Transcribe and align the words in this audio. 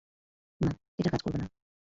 না, 0.61 0.69
এটা 0.99 1.09
কাজ 1.09 1.21
করবে 1.23 1.37
না! 1.37 1.47